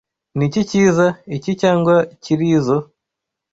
[0.37, 2.83] Niki cyiza, iki cyangwa kirizoa?